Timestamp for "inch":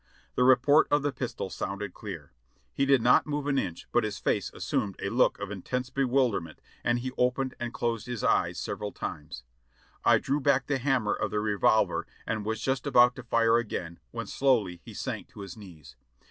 3.59-3.85